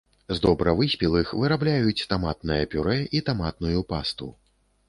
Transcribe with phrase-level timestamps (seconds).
[0.35, 4.33] З добра выспелых вырабляюць таматнае пюрэ і таматную пасту.